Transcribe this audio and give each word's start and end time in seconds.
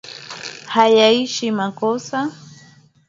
Hayaishi 0.73 1.47
makosa, 1.57 2.19